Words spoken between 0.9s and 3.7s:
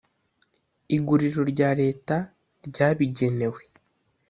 Iguriro rya leta ryabigenewe